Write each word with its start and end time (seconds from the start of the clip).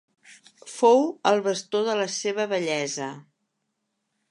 Fou 0.75 1.03
el 1.33 1.41
bastó 1.49 1.83
de 1.89 1.99
la 2.01 2.09
seva 2.15 2.49
vellesa. 2.57 3.13